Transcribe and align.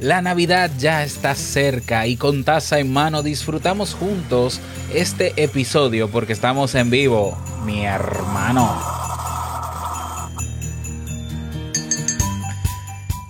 La 0.00 0.20
Navidad 0.20 0.72
ya 0.76 1.04
está 1.04 1.36
cerca 1.36 2.06
y 2.08 2.16
con 2.16 2.42
taza 2.42 2.80
en 2.80 2.92
mano 2.92 3.22
disfrutamos 3.22 3.94
juntos 3.94 4.60
este 4.92 5.32
episodio 5.42 6.10
porque 6.10 6.32
estamos 6.32 6.74
en 6.74 6.90
vivo, 6.90 7.38
mi 7.64 7.84
hermano. 7.84 8.76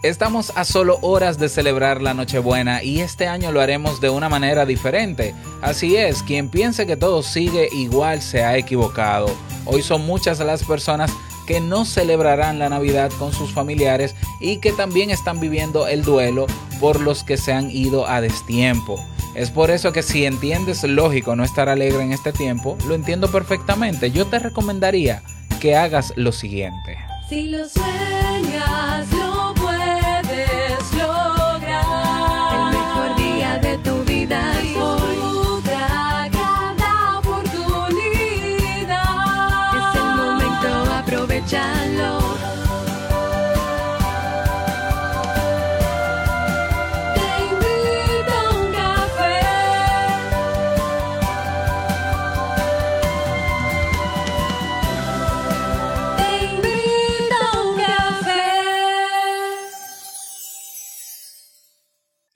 Estamos 0.03 0.53
a 0.55 0.65
solo 0.65 0.99
horas 1.03 1.39
de 1.39 1.49
celebrar 1.51 2.01
la 2.01 2.15
Nochebuena 2.15 2.83
y 2.83 3.01
este 3.01 3.27
año 3.27 3.53
lo 3.53 3.61
haremos 3.61 4.01
de 4.01 4.11
una 4.11 4.31
manera 4.31 4.65
diferente. 4.65 5.35
Así 5.61 5.97
es, 5.97 6.23
quien 6.23 6.49
piense 6.49 6.87
que 6.87 6.97
todo 6.97 7.23
sigue 7.23 7.69
igual 7.73 8.23
se 8.23 8.43
ha 8.43 8.57
equivocado. 8.57 9.35
Hoy 9.67 9.83
son 9.83 10.05
muchas 10.07 10.41
las 10.41 10.65
personas 10.65 11.11
que 11.47 11.61
no 11.61 11.85
celebrarán 11.85 12.59
la 12.59 12.69
Navidad 12.69 13.11
con 13.19 13.33
sus 13.33 13.53
familiares 13.53 14.15
y 14.41 14.59
que 14.59 14.73
también 14.73 15.11
están 15.11 15.41
viviendo 15.41 15.87
el 15.87 16.03
duelo 16.03 16.47
por 16.81 17.01
los 17.01 17.25
que 17.25 17.37
se 17.37 17.53
han 17.53 17.71
ido 17.71 18.07
a 18.07 18.21
destiempo. 18.21 18.99
Es 19.35 19.51
por 19.51 19.71
eso 19.71 19.93
que 19.93 20.03
si 20.03 20.25
entiendes 20.27 20.85
lógico 20.85 21.35
no 21.35 21.45
estar 21.45 21.69
alegre 21.69 22.03
en 22.03 22.13
este 22.13 22.33
tiempo, 22.33 22.79
lo 22.87 22.95
entiendo 22.95 23.31
perfectamente. 23.31 24.11
Yo 24.11 24.27
te 24.27 24.39
recomendaría 24.39 25.23
que 25.61 25.77
hagas 25.77 26.13
lo 26.17 26.31
siguiente. 26.31 26.99
Si 27.29 27.49
lo 27.49 27.69
sueñas, 27.69 29.07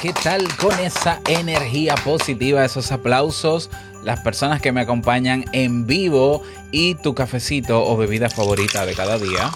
¿Qué 0.00 0.12
tal 0.12 0.46
con 0.56 0.78
esa 0.78 1.20
energía 1.26 1.96
positiva, 1.96 2.64
esos 2.64 2.92
aplausos? 2.92 3.68
Las 4.02 4.20
personas 4.20 4.60
que 4.60 4.70
me 4.72 4.82
acompañan 4.82 5.46
en 5.52 5.86
vivo 5.86 6.42
y 6.70 6.96
tu 6.96 7.14
cafecito 7.14 7.82
o 7.84 7.96
bebida 7.96 8.28
favorita 8.28 8.84
de 8.86 8.94
cada 8.94 9.18
día. 9.18 9.50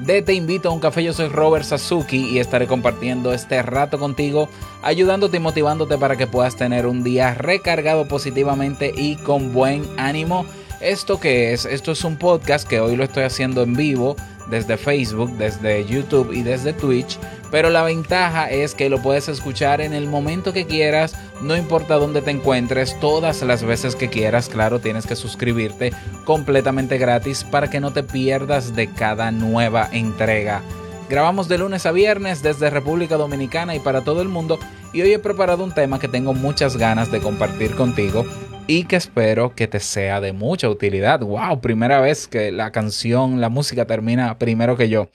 de 0.00 0.20
Te 0.20 0.34
invito 0.34 0.68
a 0.68 0.72
un 0.72 0.80
café, 0.80 1.02
yo 1.02 1.12
soy 1.12 1.28
Robert 1.28 1.64
Sasuki 1.64 2.28
y 2.28 2.38
estaré 2.38 2.66
compartiendo 2.66 3.32
este 3.32 3.62
rato 3.62 3.98
contigo, 3.98 4.48
ayudándote 4.82 5.38
y 5.38 5.40
motivándote 5.40 5.96
para 5.96 6.16
que 6.16 6.26
puedas 6.26 6.56
tener 6.56 6.86
un 6.86 7.02
día 7.02 7.32
recargado 7.34 8.06
positivamente 8.06 8.92
y 8.94 9.16
con 9.16 9.54
buen 9.54 9.86
ánimo. 9.96 10.44
¿Esto 10.80 11.18
qué 11.18 11.54
es? 11.54 11.64
Esto 11.64 11.92
es 11.92 12.04
un 12.04 12.16
podcast 12.16 12.68
que 12.68 12.80
hoy 12.80 12.96
lo 12.96 13.04
estoy 13.04 13.24
haciendo 13.24 13.62
en 13.62 13.74
vivo 13.74 14.16
desde 14.50 14.76
Facebook, 14.76 15.32
desde 15.38 15.84
YouTube 15.86 16.32
y 16.32 16.42
desde 16.42 16.74
Twitch. 16.74 17.18
Pero 17.50 17.70
la 17.70 17.82
ventaja 17.82 18.50
es 18.50 18.74
que 18.74 18.90
lo 18.90 19.00
puedes 19.00 19.28
escuchar 19.28 19.80
en 19.80 19.92
el 19.92 20.08
momento 20.08 20.52
que 20.52 20.66
quieras, 20.66 21.16
no 21.40 21.56
importa 21.56 21.94
dónde 21.94 22.22
te 22.22 22.30
encuentres, 22.30 22.98
todas 23.00 23.42
las 23.42 23.62
veces 23.62 23.94
que 23.94 24.08
quieras. 24.08 24.48
Claro, 24.48 24.80
tienes 24.80 25.06
que 25.06 25.16
suscribirte 25.16 25.92
completamente 26.24 26.98
gratis 26.98 27.44
para 27.44 27.70
que 27.70 27.80
no 27.80 27.92
te 27.92 28.02
pierdas 28.02 28.74
de 28.74 28.88
cada 28.88 29.30
nueva 29.30 29.88
entrega. 29.92 30.62
Grabamos 31.08 31.46
de 31.46 31.58
lunes 31.58 31.86
a 31.86 31.92
viernes 31.92 32.42
desde 32.42 32.68
República 32.68 33.16
Dominicana 33.16 33.76
y 33.76 33.78
para 33.78 34.02
todo 34.02 34.22
el 34.22 34.28
mundo 34.28 34.58
y 34.92 35.02
hoy 35.02 35.12
he 35.12 35.18
preparado 35.20 35.62
un 35.62 35.72
tema 35.72 36.00
que 36.00 36.08
tengo 36.08 36.34
muchas 36.34 36.76
ganas 36.76 37.12
de 37.12 37.20
compartir 37.20 37.76
contigo 37.76 38.26
y 38.66 38.84
que 38.84 38.96
espero 38.96 39.54
que 39.54 39.68
te 39.68 39.78
sea 39.78 40.20
de 40.20 40.32
mucha 40.32 40.68
utilidad. 40.68 41.20
¡Wow! 41.20 41.60
Primera 41.60 42.00
vez 42.00 42.26
que 42.26 42.50
la 42.50 42.72
canción, 42.72 43.40
la 43.40 43.48
música 43.48 43.84
termina 43.84 44.38
primero 44.38 44.76
que 44.76 44.88
yo. 44.88 45.08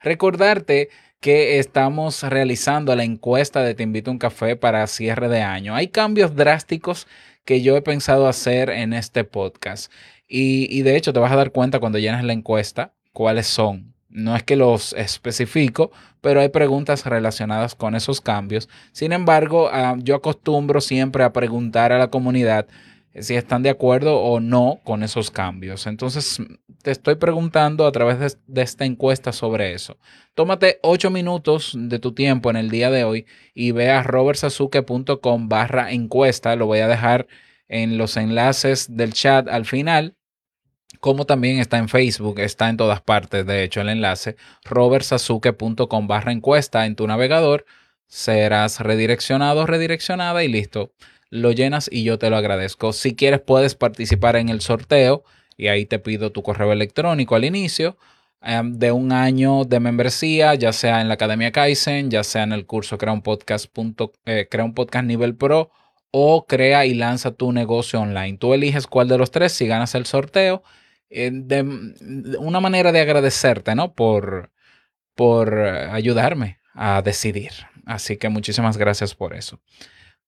Recordarte 0.00 0.90
que 1.20 1.58
estamos 1.58 2.22
realizando 2.22 2.96
la 2.96 3.04
encuesta 3.04 3.62
de 3.62 3.74
Te 3.74 3.82
invito 3.82 4.10
a 4.10 4.12
un 4.12 4.18
café 4.18 4.56
para 4.56 4.86
cierre 4.86 5.28
de 5.28 5.42
año. 5.42 5.74
Hay 5.74 5.88
cambios 5.88 6.34
drásticos 6.34 7.06
que 7.44 7.60
yo 7.60 7.76
he 7.76 7.82
pensado 7.82 8.26
hacer 8.26 8.70
en 8.70 8.94
este 8.94 9.24
podcast 9.24 9.92
y, 10.26 10.66
y 10.76 10.82
de 10.82 10.96
hecho 10.96 11.12
te 11.12 11.20
vas 11.20 11.32
a 11.32 11.36
dar 11.36 11.52
cuenta 11.52 11.78
cuando 11.78 11.98
llenes 11.98 12.24
la 12.24 12.32
encuesta 12.32 12.94
cuáles 13.12 13.46
son. 13.46 13.94
No 14.08 14.34
es 14.34 14.42
que 14.42 14.56
los 14.56 14.92
especifico, 14.94 15.92
pero 16.20 16.40
hay 16.40 16.48
preguntas 16.48 17.06
relacionadas 17.06 17.74
con 17.74 17.94
esos 17.94 18.20
cambios. 18.20 18.68
Sin 18.92 19.12
embargo, 19.12 19.68
ah, 19.72 19.96
yo 19.98 20.16
acostumbro 20.16 20.80
siempre 20.80 21.22
a 21.22 21.32
preguntar 21.32 21.92
a 21.92 21.98
la 21.98 22.08
comunidad 22.08 22.66
si 23.14 23.34
están 23.34 23.62
de 23.62 23.70
acuerdo 23.70 24.20
o 24.20 24.40
no 24.40 24.80
con 24.84 25.02
esos 25.02 25.30
cambios. 25.30 25.86
Entonces, 25.86 26.38
te 26.82 26.90
estoy 26.90 27.16
preguntando 27.16 27.86
a 27.86 27.92
través 27.92 28.36
de, 28.46 28.62
esta 28.62 28.84
encuesta 28.84 29.32
sobre 29.32 29.74
eso. 29.74 29.98
Tómate 30.34 30.78
8 30.82 31.10
minutos 31.10 31.74
de 31.76 31.98
tu 31.98 32.12
tiempo 32.12 32.50
en 32.50 32.56
el 32.56 32.70
día 32.70 32.90
de 32.90 33.04
hoy 33.04 33.26
y 33.54 33.72
ve 33.72 33.90
a 33.90 34.02
robertsazuke.com 34.02 35.48
barra 35.48 35.92
encuesta. 35.92 36.56
Lo 36.56 36.66
voy 36.66 36.78
a 36.80 36.88
dejar 36.88 37.26
en 37.68 37.98
los 37.98 38.16
enlaces 38.16 38.96
del 38.96 39.12
chat 39.12 39.48
al 39.48 39.66
final 39.66 40.16
como 41.00 41.24
también 41.24 41.58
está 41.58 41.78
en 41.78 41.88
Facebook, 41.88 42.40
está 42.40 42.68
en 42.68 42.76
todas 42.76 43.00
partes, 43.00 43.46
de 43.46 43.64
hecho, 43.64 43.80
el 43.80 43.88
enlace, 43.88 44.36
robertsazuke.com 44.64 46.06
barra 46.06 46.32
encuesta 46.32 46.84
en 46.84 46.94
tu 46.94 47.06
navegador, 47.06 47.64
serás 48.06 48.80
redireccionado, 48.80 49.66
redireccionada 49.66 50.44
y 50.44 50.48
listo. 50.48 50.92
Lo 51.30 51.52
llenas 51.52 51.88
y 51.90 52.02
yo 52.02 52.18
te 52.18 52.28
lo 52.28 52.36
agradezco. 52.36 52.92
Si 52.92 53.14
quieres 53.14 53.40
puedes 53.40 53.74
participar 53.76 54.36
en 54.36 54.48
el 54.48 54.60
sorteo 54.60 55.24
y 55.56 55.68
ahí 55.68 55.86
te 55.86 55.98
pido 55.98 56.32
tu 56.32 56.42
correo 56.42 56.72
electrónico 56.72 57.36
al 57.36 57.44
inicio 57.44 57.96
eh, 58.42 58.60
de 58.64 58.92
un 58.92 59.12
año 59.12 59.64
de 59.64 59.80
membresía, 59.80 60.54
ya 60.54 60.72
sea 60.72 61.00
en 61.00 61.08
la 61.08 61.14
Academia 61.14 61.52
Kaizen, 61.52 62.10
ya 62.10 62.24
sea 62.24 62.42
en 62.42 62.52
el 62.52 62.66
curso 62.66 62.98
Crea 62.98 63.12
un 63.12 63.22
Podcast, 63.22 63.66
punto, 63.66 64.12
eh, 64.24 64.48
Crea 64.50 64.64
un 64.64 64.74
Podcast 64.74 65.04
Nivel 65.06 65.36
Pro 65.36 65.70
o 66.10 66.46
crea 66.46 66.86
y 66.86 66.94
lanza 66.94 67.30
tu 67.32 67.52
negocio 67.52 68.00
online. 68.00 68.38
Tú 68.38 68.52
eliges 68.54 68.86
cuál 68.86 69.08
de 69.08 69.18
los 69.18 69.30
tres 69.30 69.52
si 69.52 69.66
ganas 69.66 69.94
el 69.94 70.06
sorteo 70.06 70.62
eh, 71.10 71.30
de, 71.32 71.62
de 72.00 72.38
una 72.38 72.60
manera 72.60 72.90
de 72.92 73.00
agradecerte, 73.00 73.74
¿no? 73.76 73.94
Por, 73.94 74.50
por 75.14 75.54
ayudarme 75.58 76.58
a 76.74 77.02
decidir. 77.02 77.52
Así 77.86 78.16
que 78.16 78.28
muchísimas 78.28 78.76
gracias 78.76 79.14
por 79.14 79.34
eso. 79.34 79.60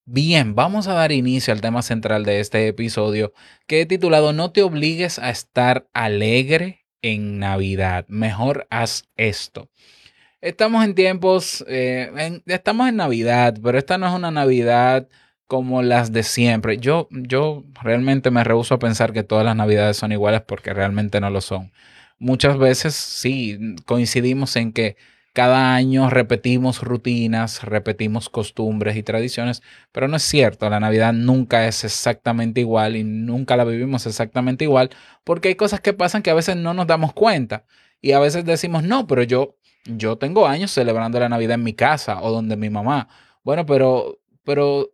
Bien, 0.04 0.56
vamos 0.56 0.88
a 0.88 0.94
dar 0.94 1.12
inicio 1.12 1.52
al 1.52 1.60
tema 1.60 1.80
central 1.80 2.24
de 2.24 2.40
este 2.40 2.66
episodio 2.66 3.32
que 3.68 3.82
he 3.82 3.86
titulado 3.86 4.32
No 4.32 4.50
te 4.50 4.62
obligues 4.62 5.20
a 5.20 5.30
estar 5.30 5.88
alegre 5.92 6.86
en 7.02 7.38
Navidad. 7.38 8.04
Mejor 8.08 8.66
haz 8.68 9.08
esto. 9.16 9.70
Estamos 10.40 10.84
en 10.84 10.96
tiempos, 10.96 11.64
eh, 11.68 12.40
estamos 12.46 12.88
en 12.88 12.96
Navidad, 12.96 13.56
pero 13.62 13.78
esta 13.78 13.96
no 13.96 14.08
es 14.08 14.12
una 14.12 14.32
Navidad 14.32 15.08
como 15.46 15.82
las 15.82 16.12
de 16.12 16.24
siempre. 16.24 16.78
Yo, 16.78 17.06
yo 17.12 17.64
realmente 17.80 18.32
me 18.32 18.42
rehúso 18.42 18.74
a 18.74 18.78
pensar 18.80 19.12
que 19.12 19.22
todas 19.22 19.44
las 19.44 19.54
Navidades 19.54 19.98
son 19.98 20.10
iguales 20.10 20.40
porque 20.40 20.74
realmente 20.74 21.20
no 21.20 21.30
lo 21.30 21.40
son. 21.40 21.72
Muchas 22.18 22.58
veces 22.58 22.94
sí 22.94 23.76
coincidimos 23.86 24.56
en 24.56 24.72
que 24.72 24.96
cada 25.32 25.74
año 25.74 26.10
repetimos 26.10 26.82
rutinas, 26.82 27.62
repetimos 27.64 28.28
costumbres 28.28 28.96
y 28.96 29.02
tradiciones, 29.02 29.62
pero 29.92 30.08
no 30.08 30.16
es 30.16 30.22
cierto, 30.22 30.68
la 30.70 30.80
Navidad 30.80 31.12
nunca 31.12 31.66
es 31.66 31.84
exactamente 31.84 32.60
igual 32.60 32.96
y 32.96 33.04
nunca 33.04 33.56
la 33.56 33.64
vivimos 33.64 34.06
exactamente 34.06 34.64
igual 34.64 34.90
porque 35.24 35.48
hay 35.48 35.54
cosas 35.54 35.80
que 35.80 35.92
pasan 35.92 36.22
que 36.22 36.30
a 36.30 36.34
veces 36.34 36.56
no 36.56 36.74
nos 36.74 36.86
damos 36.86 37.12
cuenta 37.12 37.64
y 38.00 38.12
a 38.12 38.18
veces 38.18 38.44
decimos, 38.44 38.82
no, 38.82 39.06
pero 39.06 39.22
yo, 39.22 39.56
yo 39.86 40.16
tengo 40.18 40.46
años 40.46 40.72
celebrando 40.72 41.20
la 41.20 41.28
Navidad 41.28 41.54
en 41.54 41.64
mi 41.64 41.74
casa 41.74 42.20
o 42.22 42.30
donde 42.30 42.56
mi 42.56 42.70
mamá. 42.70 43.08
Bueno, 43.44 43.64
pero 43.66 44.18
pero 44.44 44.92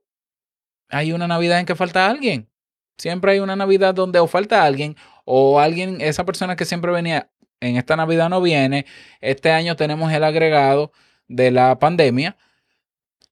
hay 0.88 1.12
una 1.12 1.28
Navidad 1.28 1.60
en 1.60 1.66
que 1.66 1.74
falta 1.74 2.08
alguien. 2.08 2.48
Siempre 2.96 3.32
hay 3.32 3.38
una 3.40 3.56
Navidad 3.56 3.94
donde 3.94 4.18
o 4.18 4.26
falta 4.26 4.64
alguien 4.64 4.96
o 5.24 5.60
alguien, 5.60 6.00
esa 6.00 6.24
persona 6.24 6.56
que 6.56 6.64
siempre 6.64 6.90
venía 6.90 7.30
en 7.60 7.76
esta 7.76 7.96
Navidad 7.96 8.28
no 8.28 8.40
viene. 8.40 8.86
Este 9.20 9.50
año 9.50 9.76
tenemos 9.76 10.12
el 10.12 10.24
agregado 10.24 10.92
de 11.28 11.50
la 11.50 11.78
pandemia. 11.78 12.36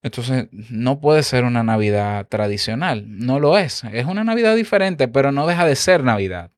Entonces, 0.03 0.49
no 0.51 1.01
puede 1.01 1.23
ser 1.23 1.45
una 1.45 1.63
Navidad 1.63 2.27
tradicional. 2.29 3.05
No 3.07 3.41
lo 3.41 3.59
es. 3.59 3.83
Es 3.93 4.07
una 4.07 4.25
Navidad 4.25 4.55
diferente, 4.55 5.09
pero 5.09 5.33
no 5.33 5.47
deja 5.47 5.67
de 5.67 5.75
ser 5.75 6.05
Navidad. 6.05 6.53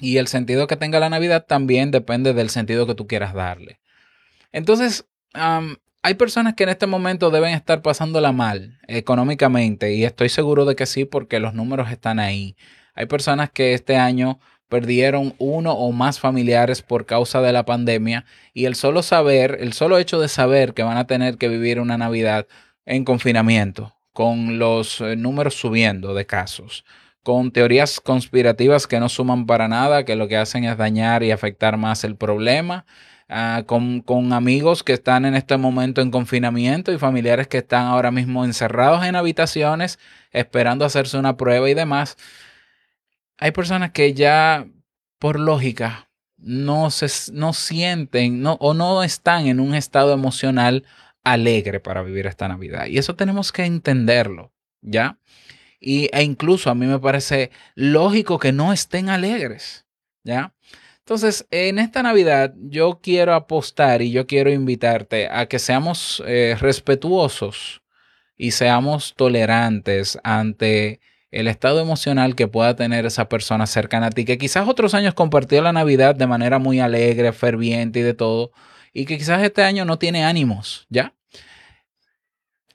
Y 0.00 0.18
el 0.18 0.26
sentido 0.28 0.66
que 0.66 0.76
tenga 0.76 1.00
la 1.00 1.10
Navidad 1.10 1.46
también 1.46 1.90
depende 1.90 2.34
del 2.34 2.50
sentido 2.50 2.86
que 2.86 2.94
tú 2.94 3.06
quieras 3.06 3.34
darle. 3.34 3.80
Entonces, 4.52 5.06
hay 5.34 6.14
personas 6.14 6.54
que 6.54 6.64
en 6.64 6.70
este 6.70 6.86
momento 6.86 7.30
deben 7.30 7.54
estar 7.54 7.82
pasándola 7.82 8.32
mal 8.32 8.78
económicamente 8.86 9.94
y 9.94 10.04
estoy 10.04 10.28
seguro 10.28 10.64
de 10.64 10.76
que 10.76 10.86
sí 10.86 11.04
porque 11.04 11.40
los 11.40 11.54
números 11.54 11.90
están 11.90 12.18
ahí. 12.18 12.56
Hay 12.94 13.06
personas 13.06 13.50
que 13.50 13.74
este 13.74 13.96
año 13.96 14.38
perdieron 14.72 15.34
uno 15.36 15.72
o 15.72 15.92
más 15.92 16.18
familiares 16.18 16.80
por 16.80 17.04
causa 17.04 17.42
de 17.42 17.52
la 17.52 17.66
pandemia 17.66 18.24
y 18.54 18.64
el 18.64 18.74
solo 18.74 19.02
saber, 19.02 19.58
el 19.60 19.74
solo 19.74 19.98
hecho 19.98 20.18
de 20.18 20.28
saber 20.28 20.72
que 20.72 20.82
van 20.82 20.96
a 20.96 21.06
tener 21.06 21.36
que 21.36 21.48
vivir 21.48 21.78
una 21.78 21.98
Navidad 21.98 22.46
en 22.86 23.04
confinamiento, 23.04 23.94
con 24.14 24.58
los 24.58 25.02
eh, 25.02 25.14
números 25.14 25.56
subiendo 25.56 26.14
de 26.14 26.24
casos, 26.24 26.86
con 27.22 27.52
teorías 27.52 28.00
conspirativas 28.00 28.86
que 28.86 28.98
no 28.98 29.10
suman 29.10 29.44
para 29.44 29.68
nada, 29.68 30.06
que 30.06 30.16
lo 30.16 30.26
que 30.26 30.38
hacen 30.38 30.64
es 30.64 30.78
dañar 30.78 31.22
y 31.22 31.32
afectar 31.32 31.76
más 31.76 32.02
el 32.02 32.16
problema, 32.16 32.86
ah, 33.28 33.64
con, 33.66 34.00
con 34.00 34.32
amigos 34.32 34.82
que 34.82 34.94
están 34.94 35.26
en 35.26 35.34
este 35.34 35.58
momento 35.58 36.00
en 36.00 36.10
confinamiento 36.10 36.92
y 36.92 36.98
familiares 36.98 37.46
que 37.46 37.58
están 37.58 37.88
ahora 37.88 38.10
mismo 38.10 38.42
encerrados 38.42 39.04
en 39.04 39.16
habitaciones 39.16 39.98
esperando 40.30 40.86
hacerse 40.86 41.18
una 41.18 41.36
prueba 41.36 41.68
y 41.68 41.74
demás. 41.74 42.16
Hay 43.42 43.50
personas 43.50 43.90
que 43.90 44.14
ya, 44.14 44.68
por 45.18 45.40
lógica, 45.40 46.08
no 46.36 46.92
se 46.92 47.08
no 47.32 47.52
sienten 47.52 48.40
no, 48.40 48.52
o 48.60 48.72
no 48.72 49.02
están 49.02 49.48
en 49.48 49.58
un 49.58 49.74
estado 49.74 50.12
emocional 50.12 50.84
alegre 51.24 51.80
para 51.80 52.04
vivir 52.04 52.28
esta 52.28 52.46
Navidad. 52.46 52.86
Y 52.86 52.98
eso 52.98 53.16
tenemos 53.16 53.50
que 53.50 53.64
entenderlo, 53.64 54.52
¿ya? 54.80 55.18
Y, 55.80 56.08
e 56.12 56.22
incluso 56.22 56.70
a 56.70 56.76
mí 56.76 56.86
me 56.86 57.00
parece 57.00 57.50
lógico 57.74 58.38
que 58.38 58.52
no 58.52 58.72
estén 58.72 59.08
alegres, 59.08 59.86
¿ya? 60.22 60.54
Entonces, 61.00 61.44
en 61.50 61.80
esta 61.80 62.04
Navidad 62.04 62.54
yo 62.56 63.00
quiero 63.02 63.34
apostar 63.34 64.02
y 64.02 64.12
yo 64.12 64.28
quiero 64.28 64.52
invitarte 64.52 65.28
a 65.28 65.46
que 65.46 65.58
seamos 65.58 66.22
eh, 66.28 66.56
respetuosos 66.60 67.82
y 68.36 68.52
seamos 68.52 69.14
tolerantes 69.16 70.16
ante 70.22 71.00
el 71.32 71.48
estado 71.48 71.80
emocional 71.80 72.36
que 72.36 72.46
pueda 72.46 72.76
tener 72.76 73.06
esa 73.06 73.28
persona 73.28 73.66
cercana 73.66 74.08
a 74.08 74.10
ti, 74.10 74.24
que 74.26 74.38
quizás 74.38 74.68
otros 74.68 74.94
años 74.94 75.14
compartió 75.14 75.62
la 75.62 75.72
Navidad 75.72 76.14
de 76.14 76.26
manera 76.26 76.58
muy 76.58 76.78
alegre, 76.78 77.32
ferviente 77.32 78.00
y 78.00 78.02
de 78.02 78.14
todo, 78.14 78.52
y 78.92 79.06
que 79.06 79.16
quizás 79.16 79.42
este 79.42 79.62
año 79.62 79.86
no 79.86 79.98
tiene 79.98 80.24
ánimos, 80.24 80.86
¿ya? 80.90 81.14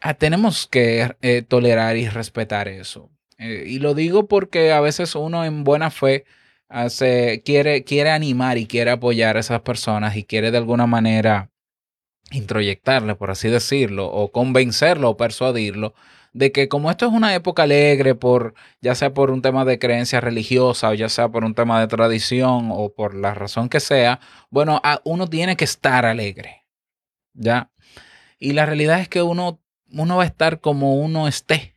Ah, 0.02 0.16
tenemos 0.16 0.68
que 0.68 1.16
eh, 1.22 1.44
tolerar 1.44 1.98
y 1.98 2.10
respetar 2.10 2.68
eso. 2.68 3.12
Eh, 3.38 3.66
y 3.68 3.80
lo 3.80 3.94
digo 3.94 4.28
porque 4.28 4.72
a 4.72 4.82
veces 4.82 5.14
uno 5.16 5.46
en 5.46 5.64
buena 5.64 5.92
fe 5.92 6.26
hace, 6.68 7.44
quiere, 7.46 7.84
quiere 7.84 8.10
animar 8.10 8.58
y 8.58 8.66
quiere 8.66 8.92
apoyar 8.92 9.38
a 9.38 9.42
esas 9.42 9.62
personas 9.62 10.16
y 10.16 10.24
quiere 10.24 10.50
de 10.50 10.58
alguna 10.58 10.88
manera 10.88 11.52
introyectarle, 12.32 13.16
por 13.16 13.30
así 13.30 13.50
decirlo, 13.50 14.08
o 14.08 14.32
convencerlo 14.32 15.12
o 15.12 15.18
persuadirlo 15.18 15.94
de 16.34 16.52
que 16.52 16.68
como 16.68 16.92
esto 16.92 17.06
es 17.06 17.12
una 17.12 17.34
época 17.36 17.64
alegre, 17.64 18.16
por, 18.16 18.54
ya 18.82 18.96
sea 18.96 19.14
por 19.14 19.32
un 19.32 19.42
tema 19.42 19.66
de 19.66 19.80
creencia 19.80 20.22
religiosa 20.22 20.90
o 20.90 20.94
ya 20.94 21.10
sea 21.10 21.30
por 21.30 21.44
un 21.44 21.56
tema 21.56 21.80
de 21.80 21.88
tradición 21.88 22.70
o 22.72 22.94
por 22.94 23.16
la 23.16 23.34
razón 23.34 23.70
que 23.70 23.80
sea, 23.80 24.20
bueno, 24.50 24.82
uno 25.04 25.28
tiene 25.28 25.56
que 25.56 25.66
estar 25.66 26.06
alegre, 26.06 26.66
¿ya? 27.34 27.72
Y 28.40 28.54
la 28.54 28.66
realidad 28.66 29.00
es 29.00 29.10
que 29.10 29.22
uno, 29.22 29.62
uno 29.92 30.18
va 30.18 30.24
a 30.24 30.28
estar 30.28 30.60
como 30.62 30.96
uno 30.96 31.28
esté, 31.28 31.76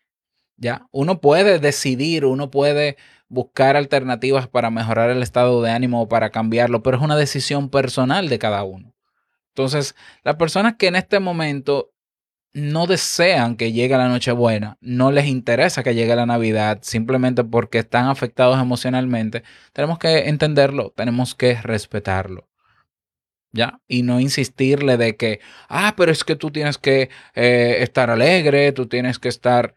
¿ya? 0.56 0.87
Uno 0.93 1.20
puede 1.20 1.58
decidir, 1.58 2.25
uno 2.25 2.50
puede 2.50 2.96
buscar 3.29 3.76
alternativas 3.76 4.49
para 4.49 4.70
mejorar 4.70 5.11
el 5.11 5.23
estado 5.23 5.62
de 5.62 5.70
ánimo 5.70 6.03
o 6.03 6.08
para 6.08 6.31
cambiarlo, 6.31 6.82
pero 6.82 6.99
es 6.99 7.03
una 7.03 7.17
decisión 7.17 7.70
personal 7.70 8.29
de 8.29 8.38
cada 8.38 8.64
uno. 8.64 8.94
Entonces, 9.55 9.94
las 10.23 10.37
personas 10.37 10.75
que 10.76 10.88
en 10.88 10.96
este 10.96 11.20
momento 11.20 11.93
no 12.52 12.87
desean 12.87 13.56
que 13.56 13.73
llegue 13.73 13.97
la 13.97 14.08
Nochebuena, 14.08 14.76
no 14.81 15.12
les 15.12 15.26
interesa 15.26 15.82
que 15.82 15.94
llegue 15.94 16.17
la 16.17 16.26
Navidad, 16.26 16.81
simplemente 16.82 17.44
porque 17.44 17.79
están 17.79 18.06
afectados 18.06 18.61
emocionalmente, 18.61 19.44
tenemos 19.73 19.99
que 19.99 20.29
entenderlo, 20.29 20.93
tenemos 20.97 21.35
que 21.35 21.55
respetarlo. 21.62 22.49
¿Ya? 23.52 23.81
Y 23.88 24.02
no 24.05 24.20
insistirle 24.20 24.97
de 24.97 25.17
que, 25.17 25.41
ah, 25.69 25.94
pero 25.97 26.12
es 26.12 26.23
que 26.23 26.37
tú 26.37 26.52
tienes 26.52 26.79
que 26.79 27.11
eh, 27.35 27.79
estar 27.81 28.08
alegre, 28.11 28.73
tú 28.73 28.87
tienes 28.87 29.19
que 29.19 29.29
estar... 29.29 29.75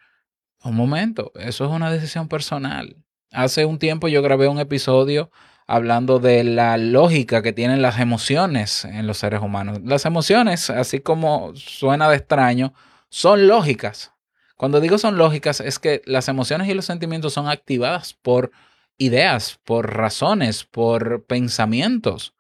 Un 0.64 0.76
momento, 0.76 1.34
eso 1.36 1.66
es 1.66 1.72
una 1.72 1.92
decisión 1.92 2.30
personal. 2.30 2.96
Hace 3.32 3.66
un 3.66 3.80
tiempo 3.80 4.08
yo 4.08 4.22
grabé 4.22 4.48
un 4.48 4.60
episodio 4.60 5.30
hablando 5.68 6.20
de 6.20 6.44
la 6.44 6.78
lógica 6.78 7.42
que 7.42 7.54
tienen 7.54 7.82
las 7.82 8.00
emociones 8.00 8.86
en 8.86 9.08
los 9.08 9.18
seres 9.18 9.42
humanos. 9.42 9.80
Las 9.84 10.06
emociones, 10.06 10.70
así 10.70 11.00
como 11.00 11.56
suena 11.56 12.10
de 12.10 12.18
extraño, 12.18 12.74
son 13.10 13.48
lógicas. 13.48 14.14
Cuando 14.58 14.80
digo 14.80 14.98
son 14.98 15.18
lógicas, 15.18 15.60
es 15.62 15.80
que 15.80 16.02
las 16.06 16.28
emociones 16.28 16.68
y 16.68 16.74
los 16.74 16.86
sentimientos 16.86 17.34
son 17.34 17.48
activadas 17.48 18.14
por 18.14 18.52
ideas, 18.98 19.60
por 19.64 19.96
razones, 19.96 20.64
por 20.64 21.26
pensamientos. 21.26 22.34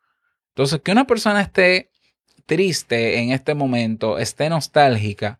Entonces, 0.49 0.81
que 0.81 0.91
una 0.91 1.07
persona 1.07 1.41
esté 1.41 1.91
triste 2.45 3.19
en 3.19 3.31
este 3.31 3.55
momento, 3.55 4.19
esté 4.19 4.49
nostálgica, 4.49 5.39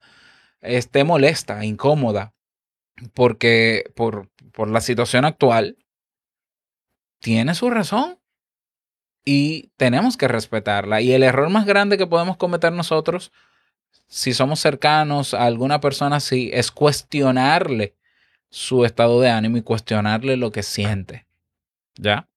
esté 0.62 1.04
molesta, 1.04 1.64
incómoda, 1.66 2.34
porque 3.14 3.86
por, 3.96 4.30
por 4.52 4.70
la 4.70 4.82
situación 4.82 5.26
actual, 5.26 5.78
tiene 7.24 7.56
su 7.56 7.70
razón 7.70 8.20
y 9.24 9.72
tenemos 9.78 10.18
que 10.18 10.28
respetarla. 10.28 11.00
Y 11.00 11.14
el 11.14 11.24
error 11.24 11.50
más 11.50 11.66
grande 11.66 11.98
que 11.98 12.06
podemos 12.06 12.36
cometer 12.36 12.74
nosotros, 12.74 13.32
si 14.08 14.34
somos 14.34 14.60
cercanos 14.60 15.34
a 15.34 15.46
alguna 15.46 15.80
persona 15.80 16.18
así, 16.18 16.52
es 16.54 16.70
cuestionarle 16.70 17.96
su 18.50 18.84
estado 18.84 19.22
de 19.22 19.30
ánimo 19.30 19.56
y 19.56 19.62
cuestionarle 19.62 20.36
lo 20.36 20.52
que 20.52 20.64
siente. 20.64 21.26
¿Ya? 21.96 22.28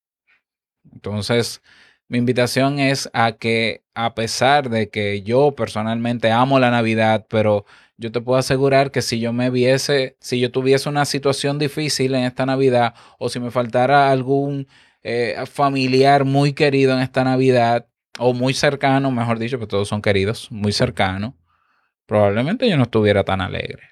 Entonces, 0.93 1.62
mi 2.07 2.19
invitación 2.19 2.78
es 2.78 3.11
a 3.12 3.33
que 3.33 3.83
a 3.93 4.14
pesar 4.14 4.71
de 4.71 4.88
que 4.88 5.23
yo 5.23 5.57
personalmente 5.57 6.31
amo 6.31 6.61
la 6.61 6.71
Navidad, 6.71 7.26
pero 7.28 7.66
yo 7.99 8.12
te 8.12 8.21
puedo 8.21 8.38
asegurar 8.38 8.91
que 8.91 9.03
si 9.03 9.21
yo 9.21 9.33
me 9.33 9.50
viese, 9.50 10.17
si 10.21 10.38
yo 10.38 10.50
tuviese 10.50 10.88
una 10.88 11.05
situación 11.05 11.59
difícil 11.59 12.15
en 12.15 12.25
esta 12.25 12.47
Navidad 12.47 12.95
o 13.19 13.29
si 13.29 13.41
me 13.41 13.50
faltara 13.50 14.11
algún 14.11 14.69
eh, 15.03 15.37
familiar 15.50 16.25
muy 16.25 16.53
querido 16.53 16.93
en 16.93 17.00
esta 17.00 17.25
Navidad 17.25 17.88
o 18.19 18.35
muy 18.35 18.55
cercano, 18.55 19.11
mejor 19.11 19.38
dicho, 19.38 19.59
que 19.59 19.67
todos 19.67 19.88
son 19.88 20.03
queridos, 20.03 20.50
muy 20.50 20.73
cercano, 20.73 21.37
probablemente 22.07 22.69
yo 22.69 22.76
no 22.76 22.85
estuviera 22.85 23.25
tan 23.25 23.41
alegre. 23.41 23.85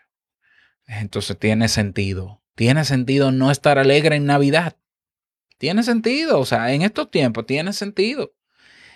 Entonces 0.87 1.39
tiene 1.39 1.69
sentido. 1.69 2.43
Tiene 2.55 2.85
sentido 2.85 3.33
no 3.33 3.51
estar 3.51 3.79
alegre 3.79 4.17
en 4.17 4.27
Navidad. 4.27 4.77
Tiene 5.59 5.83
sentido, 5.83 6.41
o 6.41 6.45
sea, 6.45 6.73
en 6.73 6.83
estos 6.83 7.11
tiempos 7.11 7.47
tiene 7.47 7.73
sentido. 7.73 8.35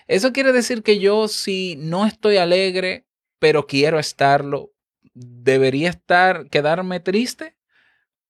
Eso 0.07 0.33
quiere 0.33 0.53
decir 0.53 0.83
que 0.83 0.99
yo 0.99 1.29
si 1.29 1.77
no 1.79 2.07
estoy 2.07 2.37
alegre, 2.37 3.07
pero 3.39 3.67
quiero 3.67 3.99
estarlo, 3.99 4.73
debería 5.19 5.91
estar 5.91 6.49
quedarme 6.49 7.01
triste? 7.01 7.57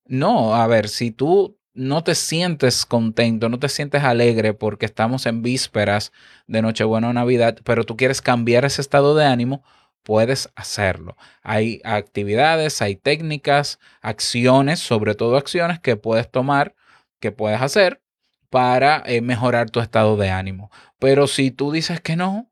No, 0.06 0.54
a 0.54 0.66
ver, 0.66 0.88
si 0.88 1.10
tú 1.10 1.58
no 1.74 2.02
te 2.02 2.14
sientes 2.14 2.86
contento, 2.86 3.48
no 3.48 3.58
te 3.58 3.68
sientes 3.68 4.02
alegre 4.02 4.54
porque 4.54 4.86
estamos 4.86 5.26
en 5.26 5.42
vísperas 5.42 6.12
de 6.46 6.62
Nochebuena 6.62 7.10
o 7.10 7.12
Navidad, 7.12 7.58
pero 7.64 7.84
tú 7.84 7.96
quieres 7.96 8.20
cambiar 8.20 8.64
ese 8.64 8.80
estado 8.80 9.14
de 9.14 9.26
ánimo, 9.26 9.62
puedes 10.02 10.50
hacerlo. 10.56 11.16
Hay 11.42 11.80
actividades, 11.84 12.82
hay 12.82 12.96
técnicas, 12.96 13.78
acciones, 14.00 14.80
sobre 14.80 15.14
todo 15.14 15.36
acciones 15.36 15.78
que 15.78 15.96
puedes 15.96 16.30
tomar, 16.30 16.74
que 17.20 17.30
puedes 17.30 17.60
hacer 17.60 18.02
para 18.50 19.02
eh, 19.06 19.20
mejorar 19.20 19.70
tu 19.70 19.80
estado 19.80 20.16
de 20.16 20.30
ánimo. 20.30 20.70
Pero 20.98 21.26
si 21.26 21.50
tú 21.50 21.70
dices 21.70 22.00
que 22.00 22.16
no, 22.16 22.47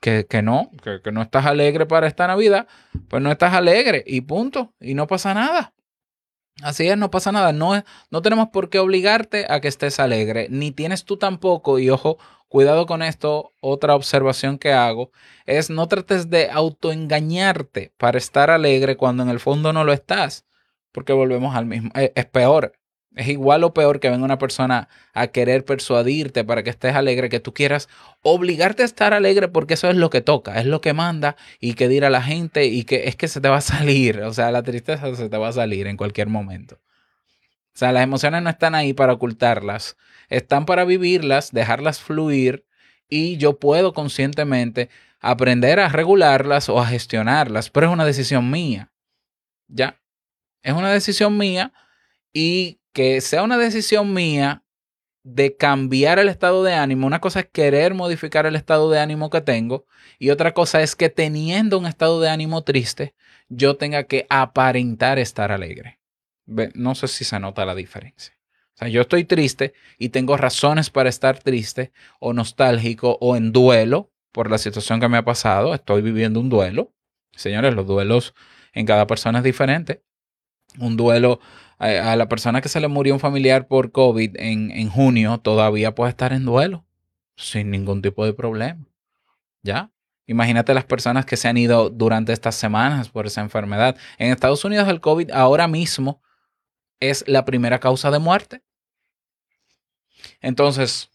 que, 0.00 0.26
que 0.26 0.42
no, 0.42 0.70
que, 0.82 1.00
que 1.02 1.12
no 1.12 1.22
estás 1.22 1.46
alegre 1.46 1.86
para 1.86 2.06
esta 2.06 2.26
Navidad, 2.26 2.66
pues 3.08 3.22
no 3.22 3.30
estás 3.30 3.54
alegre 3.54 4.04
y 4.06 4.20
punto. 4.22 4.74
Y 4.80 4.94
no 4.94 5.06
pasa 5.06 5.34
nada. 5.34 5.72
Así 6.62 6.88
es, 6.88 6.96
no 6.96 7.10
pasa 7.10 7.30
nada. 7.32 7.52
No, 7.52 7.82
no 8.10 8.22
tenemos 8.22 8.48
por 8.48 8.68
qué 8.68 8.78
obligarte 8.78 9.46
a 9.48 9.60
que 9.60 9.68
estés 9.68 10.00
alegre, 10.00 10.48
ni 10.50 10.72
tienes 10.72 11.04
tú 11.04 11.16
tampoco, 11.16 11.78
y 11.78 11.88
ojo, 11.90 12.18
cuidado 12.48 12.86
con 12.86 13.02
esto, 13.02 13.52
otra 13.60 13.94
observación 13.94 14.58
que 14.58 14.72
hago, 14.72 15.12
es 15.46 15.70
no 15.70 15.86
trates 15.86 16.30
de 16.30 16.50
autoengañarte 16.50 17.92
para 17.96 18.18
estar 18.18 18.50
alegre 18.50 18.96
cuando 18.96 19.22
en 19.22 19.28
el 19.28 19.40
fondo 19.40 19.72
no 19.72 19.84
lo 19.84 19.92
estás, 19.92 20.46
porque 20.92 21.12
volvemos 21.12 21.54
al 21.54 21.66
mismo, 21.66 21.90
es, 21.94 22.10
es 22.14 22.26
peor. 22.26 22.72
Es 23.18 23.26
igual 23.26 23.64
o 23.64 23.74
peor 23.74 23.98
que 23.98 24.10
venga 24.10 24.24
una 24.24 24.38
persona 24.38 24.88
a 25.12 25.26
querer 25.26 25.64
persuadirte 25.64 26.44
para 26.44 26.62
que 26.62 26.70
estés 26.70 26.94
alegre, 26.94 27.28
que 27.28 27.40
tú 27.40 27.52
quieras 27.52 27.88
obligarte 28.22 28.82
a 28.82 28.86
estar 28.86 29.12
alegre 29.12 29.48
porque 29.48 29.74
eso 29.74 29.90
es 29.90 29.96
lo 29.96 30.08
que 30.08 30.20
toca, 30.20 30.60
es 30.60 30.66
lo 30.66 30.80
que 30.80 30.92
manda 30.92 31.34
y 31.58 31.74
que 31.74 31.88
dirá 31.88 32.10
la 32.10 32.22
gente 32.22 32.66
y 32.66 32.84
que 32.84 33.08
es 33.08 33.16
que 33.16 33.26
se 33.26 33.40
te 33.40 33.48
va 33.48 33.56
a 33.56 33.60
salir, 33.60 34.20
o 34.20 34.32
sea, 34.32 34.52
la 34.52 34.62
tristeza 34.62 35.12
se 35.16 35.28
te 35.28 35.36
va 35.36 35.48
a 35.48 35.52
salir 35.52 35.88
en 35.88 35.96
cualquier 35.96 36.28
momento. 36.28 36.76
O 36.76 37.78
sea, 37.78 37.90
las 37.90 38.04
emociones 38.04 38.40
no 38.40 38.50
están 38.50 38.76
ahí 38.76 38.92
para 38.92 39.14
ocultarlas, 39.14 39.96
están 40.28 40.64
para 40.64 40.84
vivirlas, 40.84 41.50
dejarlas 41.50 42.00
fluir 42.00 42.66
y 43.08 43.36
yo 43.36 43.58
puedo 43.58 43.94
conscientemente 43.94 44.90
aprender 45.18 45.80
a 45.80 45.88
regularlas 45.88 46.68
o 46.68 46.80
a 46.80 46.86
gestionarlas, 46.86 47.68
pero 47.68 47.88
es 47.88 47.92
una 47.92 48.04
decisión 48.04 48.48
mía. 48.48 48.92
¿Ya? 49.66 50.00
Es 50.62 50.72
una 50.72 50.92
decisión 50.92 51.36
mía 51.36 51.72
y 52.32 52.77
que 52.92 53.20
sea 53.20 53.42
una 53.42 53.58
decisión 53.58 54.12
mía 54.12 54.64
de 55.22 55.56
cambiar 55.56 56.18
el 56.18 56.28
estado 56.28 56.62
de 56.62 56.74
ánimo. 56.74 57.06
Una 57.06 57.20
cosa 57.20 57.40
es 57.40 57.46
querer 57.52 57.94
modificar 57.94 58.46
el 58.46 58.56
estado 58.56 58.90
de 58.90 58.98
ánimo 58.98 59.30
que 59.30 59.40
tengo 59.40 59.86
y 60.18 60.30
otra 60.30 60.54
cosa 60.54 60.80
es 60.82 60.96
que 60.96 61.10
teniendo 61.10 61.78
un 61.78 61.86
estado 61.86 62.20
de 62.20 62.30
ánimo 62.30 62.62
triste, 62.64 63.14
yo 63.48 63.76
tenga 63.76 64.04
que 64.04 64.26
aparentar 64.30 65.18
estar 65.18 65.52
alegre. 65.52 66.00
No 66.46 66.94
sé 66.94 67.08
si 67.08 67.24
se 67.24 67.38
nota 67.38 67.66
la 67.66 67.74
diferencia. 67.74 68.34
O 68.74 68.78
sea, 68.78 68.88
yo 68.88 69.02
estoy 69.02 69.24
triste 69.24 69.74
y 69.98 70.10
tengo 70.10 70.36
razones 70.36 70.88
para 70.88 71.08
estar 71.08 71.38
triste 71.40 71.92
o 72.20 72.32
nostálgico 72.32 73.18
o 73.20 73.36
en 73.36 73.52
duelo 73.52 74.12
por 74.32 74.50
la 74.50 74.58
situación 74.58 75.00
que 75.00 75.08
me 75.08 75.18
ha 75.18 75.24
pasado. 75.24 75.74
Estoy 75.74 76.00
viviendo 76.00 76.40
un 76.40 76.48
duelo. 76.48 76.94
Señores, 77.34 77.74
los 77.74 77.86
duelos 77.86 78.34
en 78.72 78.86
cada 78.86 79.06
persona 79.06 79.38
es 79.38 79.44
diferente. 79.44 80.04
Un 80.78 80.96
duelo 80.96 81.40
a, 81.78 82.16
la 82.16 82.28
persona 82.28 82.60
que 82.60 82.68
se 82.68 82.80
le 82.80 82.88
murió 82.88 83.14
un 83.14 83.20
familiar 83.20 83.66
por 83.68 83.92
COVID 83.92 84.36
en, 84.36 84.70
en 84.70 84.90
junio 84.90 85.38
todavía 85.38 85.94
puede 85.94 86.10
estar 86.10 86.32
en 86.32 86.44
duelo 86.44 86.84
sin 87.36 87.70
ningún 87.70 88.02
tipo 88.02 88.24
de 88.24 88.34
problema. 88.34 88.84
¿Ya? 89.62 89.90
Imagínate 90.26 90.74
las 90.74 90.84
personas 90.84 91.24
que 91.24 91.36
se 91.36 91.48
han 91.48 91.56
ido 91.56 91.88
durante 91.88 92.32
estas 92.32 92.54
semanas 92.54 93.08
por 93.08 93.26
esa 93.26 93.40
enfermedad. 93.40 93.96
En 94.18 94.30
Estados 94.30 94.64
Unidos 94.64 94.88
el 94.88 95.00
COVID 95.00 95.30
ahora 95.30 95.68
mismo 95.68 96.20
es 97.00 97.24
la 97.26 97.44
primera 97.44 97.78
causa 97.78 98.10
de 98.10 98.18
muerte. 98.18 98.62
Entonces, 100.40 101.10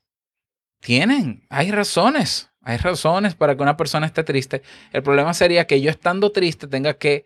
tienen, 0.80 1.46
hay 1.50 1.72
razones, 1.72 2.50
hay 2.62 2.78
razones 2.78 3.36
para 3.36 3.56
que 3.56 3.64
una 3.64 3.78
persona 3.78 4.08
esté 4.08 4.24
triste. 4.24 4.64
El 4.92 5.04
problema 5.04 5.34
sería 5.34 5.68
que 5.68 5.82
yo 5.82 5.90
estando 5.90 6.32
triste 6.32 6.68
tenga 6.68 6.96
que 6.96 7.26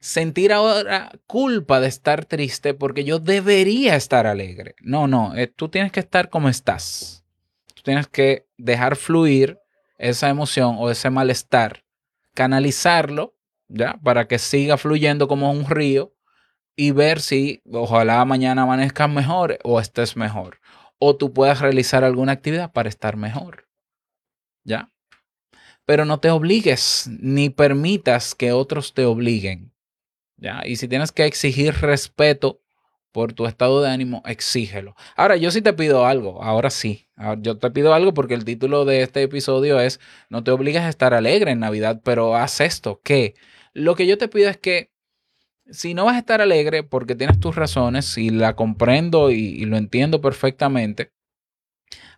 sentir 0.00 0.52
ahora 0.52 1.12
culpa 1.26 1.78
de 1.80 1.88
estar 1.88 2.24
triste 2.24 2.74
porque 2.74 3.04
yo 3.04 3.18
debería 3.18 3.96
estar 3.96 4.26
alegre. 4.26 4.74
No, 4.80 5.06
no, 5.06 5.36
eh, 5.36 5.46
tú 5.46 5.68
tienes 5.68 5.92
que 5.92 6.00
estar 6.00 6.30
como 6.30 6.48
estás. 6.48 7.24
Tú 7.74 7.82
tienes 7.82 8.08
que 8.08 8.46
dejar 8.56 8.96
fluir 8.96 9.58
esa 9.98 10.30
emoción 10.30 10.76
o 10.78 10.90
ese 10.90 11.10
malestar, 11.10 11.84
canalizarlo, 12.34 13.36
¿ya? 13.68 13.98
Para 14.02 14.26
que 14.26 14.38
siga 14.38 14.78
fluyendo 14.78 15.28
como 15.28 15.50
un 15.52 15.68
río 15.68 16.14
y 16.74 16.92
ver 16.92 17.20
si 17.20 17.62
ojalá 17.70 18.24
mañana 18.24 18.62
amanezcas 18.62 19.10
mejor 19.10 19.58
o 19.62 19.80
estés 19.80 20.16
mejor. 20.16 20.60
O 20.98 21.16
tú 21.16 21.32
puedas 21.32 21.60
realizar 21.60 22.04
alguna 22.04 22.32
actividad 22.32 22.72
para 22.72 22.88
estar 22.88 23.16
mejor. 23.16 23.68
¿Ya? 24.64 24.90
Pero 25.84 26.04
no 26.04 26.20
te 26.20 26.30
obligues 26.30 27.08
ni 27.20 27.50
permitas 27.50 28.34
que 28.34 28.52
otros 28.52 28.94
te 28.94 29.04
obliguen. 29.04 29.72
Y 30.64 30.76
si 30.76 30.88
tienes 30.88 31.12
que 31.12 31.26
exigir 31.26 31.74
respeto 31.74 32.60
por 33.12 33.32
tu 33.32 33.46
estado 33.46 33.82
de 33.82 33.90
ánimo, 33.90 34.22
exígelo. 34.24 34.94
Ahora, 35.16 35.36
yo 35.36 35.50
sí 35.50 35.62
te 35.62 35.72
pido 35.72 36.06
algo, 36.06 36.42
ahora 36.42 36.70
sí. 36.70 37.08
yo 37.38 37.58
te 37.58 37.70
pido 37.70 37.92
algo 37.92 38.14
porque 38.14 38.34
el 38.34 38.44
título 38.44 38.84
de 38.84 39.02
este 39.02 39.22
episodio 39.22 39.80
es 39.80 40.00
No 40.28 40.44
te 40.44 40.50
obligas 40.50 40.84
a 40.84 40.88
estar 40.88 41.14
alegre 41.14 41.50
en 41.52 41.60
Navidad, 41.60 42.00
pero 42.04 42.36
haz 42.36 42.60
esto, 42.60 43.00
que 43.02 43.34
lo 43.72 43.94
que 43.94 44.06
yo 44.06 44.18
te 44.18 44.28
pido 44.28 44.48
es 44.48 44.58
que 44.58 44.92
si 45.70 45.94
no 45.94 46.04
vas 46.04 46.16
a 46.16 46.20
estar 46.20 46.40
alegre 46.40 46.82
porque 46.82 47.14
tienes 47.14 47.38
tus 47.38 47.54
razones 47.54 48.18
y 48.18 48.30
la 48.30 48.56
comprendo 48.56 49.30
y 49.30 49.64
lo 49.64 49.76
entiendo 49.76 50.20
perfectamente, 50.20 51.12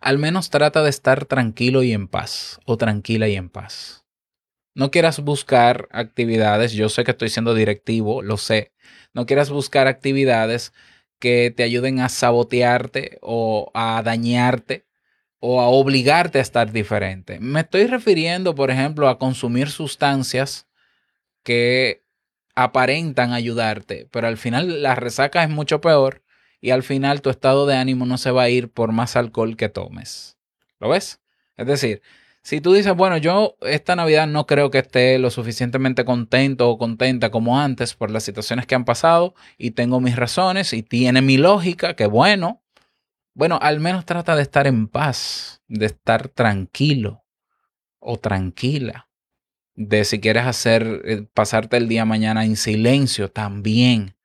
al 0.01 0.17
menos 0.17 0.49
trata 0.49 0.83
de 0.83 0.89
estar 0.89 1.25
tranquilo 1.25 1.83
y 1.83 1.93
en 1.93 2.07
paz 2.07 2.59
o 2.65 2.77
tranquila 2.77 3.27
y 3.27 3.35
en 3.35 3.49
paz. 3.49 4.02
No 4.75 4.91
quieras 4.91 5.19
buscar 5.19 5.87
actividades, 5.91 6.73
yo 6.73 6.89
sé 6.89 7.03
que 7.03 7.11
estoy 7.11 7.29
siendo 7.29 7.53
directivo, 7.53 8.21
lo 8.21 8.37
sé. 8.37 8.73
No 9.13 9.25
quieras 9.25 9.49
buscar 9.49 9.87
actividades 9.87 10.73
que 11.19 11.53
te 11.55 11.63
ayuden 11.63 11.99
a 11.99 12.09
sabotearte 12.09 13.19
o 13.21 13.71
a 13.73 14.01
dañarte 14.03 14.85
o 15.39 15.61
a 15.61 15.67
obligarte 15.67 16.39
a 16.39 16.41
estar 16.41 16.71
diferente. 16.71 17.39
Me 17.39 17.61
estoy 17.61 17.85
refiriendo, 17.85 18.55
por 18.55 18.71
ejemplo, 18.71 19.09
a 19.09 19.19
consumir 19.19 19.69
sustancias 19.69 20.67
que 21.43 22.03
aparentan 22.55 23.33
ayudarte, 23.33 24.07
pero 24.11 24.27
al 24.27 24.37
final 24.37 24.81
la 24.81 24.95
resaca 24.95 25.43
es 25.43 25.49
mucho 25.49 25.81
peor 25.81 26.23
y 26.61 26.71
al 26.71 26.83
final 26.83 27.21
tu 27.21 27.29
estado 27.29 27.65
de 27.65 27.75
ánimo 27.75 28.05
no 28.05 28.17
se 28.17 28.31
va 28.31 28.43
a 28.43 28.49
ir 28.49 28.71
por 28.71 28.91
más 28.91 29.15
alcohol 29.15 29.57
que 29.57 29.69
tomes. 29.69 30.37
¿Lo 30.79 30.89
ves? 30.89 31.21
Es 31.57 31.67
decir, 31.67 32.01
si 32.43 32.59
tú 32.59 32.73
dices, 32.73 32.93
bueno, 32.93 33.17
yo 33.17 33.55
esta 33.61 33.95
Navidad 33.95 34.27
no 34.27 34.45
creo 34.45 34.69
que 34.69 34.79
esté 34.79 35.17
lo 35.17 35.29
suficientemente 35.29 36.03
contento 36.03 36.69
o 36.69 36.77
contenta 36.77 37.31
como 37.31 37.57
antes 37.57 37.93
por 37.93 38.11
las 38.11 38.23
situaciones 38.23 38.67
que 38.67 38.75
han 38.75 38.83
pasado 38.83 39.33
y 39.57 39.71
tengo 39.71 40.01
mis 40.01 40.17
razones 40.17 40.73
y 40.73 40.83
tiene 40.83 41.21
mi 41.21 41.37
lógica, 41.37 41.95
que 41.95 42.05
bueno, 42.05 42.61
bueno, 43.33 43.59
al 43.61 43.79
menos 43.79 44.05
trata 44.05 44.35
de 44.35 44.41
estar 44.41 44.67
en 44.67 44.89
paz, 44.89 45.61
de 45.69 45.85
estar 45.85 46.27
tranquilo 46.27 47.23
o 47.99 48.19
tranquila, 48.19 49.09
de 49.75 50.03
si 50.03 50.19
quieres 50.19 50.45
hacer, 50.45 51.01
eh, 51.05 51.25
pasarte 51.33 51.77
el 51.77 51.87
día 51.87 52.03
mañana 52.03 52.43
en 52.43 52.57
silencio 52.57 53.31
también. 53.31 54.17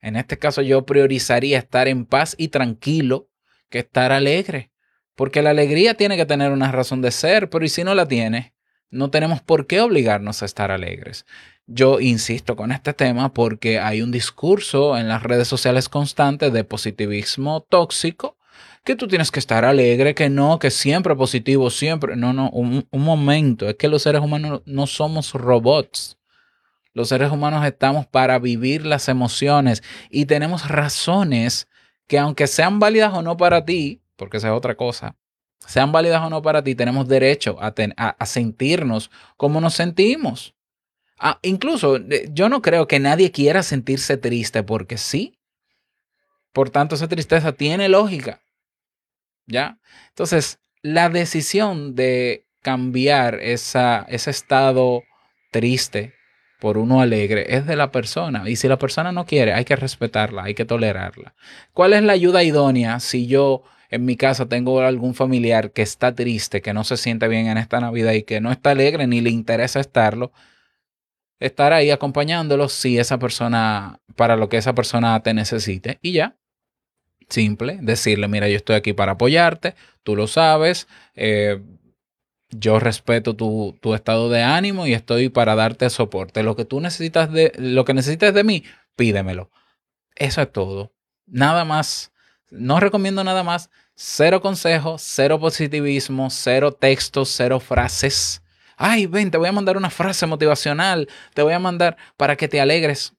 En 0.00 0.16
este 0.16 0.38
caso 0.38 0.62
yo 0.62 0.86
priorizaría 0.86 1.58
estar 1.58 1.88
en 1.88 2.06
paz 2.06 2.34
y 2.38 2.48
tranquilo 2.48 3.28
que 3.68 3.80
estar 3.80 4.12
alegre. 4.12 4.72
Porque 5.16 5.42
la 5.42 5.50
alegría 5.50 5.94
tiene 5.94 6.16
que 6.16 6.26
tener 6.26 6.52
una 6.52 6.70
razón 6.70 7.02
de 7.02 7.10
ser, 7.10 7.50
pero 7.50 7.64
¿y 7.64 7.68
si 7.68 7.82
no 7.82 7.94
la 7.94 8.06
tiene? 8.06 8.54
No 8.90 9.10
tenemos 9.10 9.42
por 9.42 9.66
qué 9.66 9.80
obligarnos 9.80 10.42
a 10.42 10.46
estar 10.46 10.70
alegres. 10.70 11.26
Yo 11.66 11.98
insisto 11.98 12.54
con 12.54 12.70
este 12.70 12.92
tema 12.92 13.32
porque 13.32 13.80
hay 13.80 14.02
un 14.02 14.12
discurso 14.12 14.96
en 14.96 15.08
las 15.08 15.22
redes 15.22 15.48
sociales 15.48 15.88
constante 15.88 16.50
de 16.50 16.62
positivismo 16.62 17.62
tóxico, 17.62 18.36
que 18.84 18.94
tú 18.94 19.08
tienes 19.08 19.32
que 19.32 19.40
estar 19.40 19.64
alegre, 19.64 20.14
que 20.14 20.28
no, 20.30 20.60
que 20.60 20.70
siempre 20.70 21.16
positivo, 21.16 21.70
siempre. 21.70 22.14
No, 22.14 22.32
no, 22.32 22.50
un, 22.50 22.86
un 22.88 23.02
momento, 23.02 23.68
es 23.68 23.74
que 23.74 23.88
los 23.88 24.02
seres 24.02 24.20
humanos 24.20 24.62
no 24.64 24.86
somos 24.86 25.32
robots. 25.32 26.18
Los 26.92 27.08
seres 27.08 27.32
humanos 27.32 27.66
estamos 27.66 28.06
para 28.06 28.38
vivir 28.38 28.86
las 28.86 29.08
emociones 29.08 29.82
y 30.08 30.26
tenemos 30.26 30.68
razones 30.68 31.68
que 32.06 32.18
aunque 32.18 32.46
sean 32.46 32.78
válidas 32.78 33.12
o 33.14 33.22
no 33.22 33.36
para 33.36 33.64
ti, 33.64 34.02
porque 34.16 34.38
esa 34.38 34.48
es 34.48 34.54
otra 34.54 34.74
cosa, 34.74 35.16
sean 35.66 35.92
válidas 35.92 36.22
o 36.22 36.30
no 36.30 36.42
para 36.42 36.62
ti, 36.62 36.74
tenemos 36.74 37.08
derecho 37.08 37.58
a, 37.60 38.26
sentirnos 38.26 39.10
como 39.36 39.60
nos 39.60 39.74
sentimos. 39.74 40.54
Ah, 41.18 41.38
incluso 41.42 41.96
eh, 41.96 42.28
yo 42.30 42.48
no 42.48 42.60
creo 42.62 42.86
que 42.86 43.00
nadie 43.00 43.32
quiera 43.32 43.62
sentirse 43.62 44.16
triste 44.16 44.62
porque 44.62 44.98
sí. 44.98 45.38
Por 46.52 46.70
tanto, 46.70 46.94
esa 46.94 47.08
tristeza 47.08 47.52
tiene 47.52 47.88
lógica. 47.88 48.42
¿Ya? 49.46 49.78
Entonces, 50.08 50.58
la 50.82 51.08
decisión 51.08 51.94
de 51.94 52.46
cambiar 52.62 53.36
esa, 53.36 54.04
ese 54.08 54.30
estado 54.30 55.02
triste 55.52 56.14
por 56.60 56.78
uno 56.78 57.00
alegre 57.00 57.56
es 57.56 57.66
de 57.66 57.76
la 57.76 57.90
persona. 57.90 58.48
Y 58.48 58.56
si 58.56 58.68
la 58.68 58.78
persona 58.78 59.12
no 59.12 59.26
quiere, 59.26 59.52
hay 59.52 59.64
que 59.64 59.76
respetarla, 59.76 60.44
hay 60.44 60.54
que 60.54 60.64
tolerarla. 60.64 61.34
¿Cuál 61.72 61.92
es 61.92 62.02
la 62.02 62.12
ayuda 62.12 62.42
idónea 62.42 63.00
si 63.00 63.26
yo 63.26 63.62
en 63.90 64.04
mi 64.04 64.16
casa 64.16 64.46
tengo 64.46 64.80
algún 64.80 65.14
familiar 65.14 65.72
que 65.72 65.82
está 65.82 66.14
triste, 66.14 66.62
que 66.62 66.72
no 66.72 66.84
se 66.84 66.96
siente 66.96 67.28
bien 67.28 67.46
en 67.46 67.58
esta 67.58 67.80
Navidad 67.80 68.12
y 68.12 68.22
que 68.22 68.40
no 68.40 68.50
está 68.50 68.70
alegre 68.70 69.06
ni 69.06 69.20
le 69.20 69.30
interesa 69.30 69.80
estarlo, 69.80 70.32
estar 71.40 71.72
ahí 71.72 71.90
acompañándolo 71.90 72.68
si 72.68 72.98
esa 72.98 73.18
persona, 73.18 74.00
para 74.16 74.36
lo 74.36 74.48
que 74.48 74.56
esa 74.56 74.74
persona 74.74 75.20
te 75.22 75.34
necesite 75.34 75.98
y 76.02 76.12
ya. 76.12 76.36
Simple, 77.28 77.78
decirle, 77.82 78.28
mira, 78.28 78.48
yo 78.48 78.56
estoy 78.56 78.76
aquí 78.76 78.92
para 78.92 79.12
apoyarte, 79.12 79.74
tú 80.04 80.14
lo 80.14 80.28
sabes, 80.28 80.86
eh, 81.14 81.60
yo 82.50 82.78
respeto 82.78 83.34
tu, 83.34 83.76
tu, 83.80 83.94
estado 83.94 84.30
de 84.30 84.42
ánimo 84.42 84.86
y 84.86 84.94
estoy 84.94 85.28
para 85.28 85.56
darte 85.56 85.90
soporte. 85.90 86.44
Lo 86.44 86.54
que 86.54 86.64
tú 86.64 86.80
necesitas 86.80 87.32
de, 87.32 87.52
lo 87.58 87.84
que 87.84 87.94
necesites 87.94 88.32
de 88.32 88.44
mí, 88.44 88.62
pídemelo. 88.94 89.50
Eso 90.14 90.40
es 90.40 90.52
todo. 90.52 90.92
Nada 91.26 91.64
más. 91.64 92.12
No 92.50 92.80
recomiendo 92.80 93.24
nada 93.24 93.42
más. 93.42 93.70
Cero 93.94 94.40
consejos, 94.40 95.02
cero 95.02 95.38
positivismo, 95.40 96.30
cero 96.30 96.72
textos, 96.72 97.30
cero 97.34 97.60
frases. 97.60 98.42
Ay, 98.76 99.06
ven, 99.06 99.30
te 99.30 99.38
voy 99.38 99.48
a 99.48 99.52
mandar 99.52 99.76
una 99.76 99.90
frase 99.90 100.26
motivacional. 100.26 101.08
Te 101.34 101.42
voy 101.42 101.54
a 101.54 101.58
mandar 101.58 101.96
para 102.16 102.36
que 102.36 102.48
te 102.48 102.60
alegres. 102.60 103.14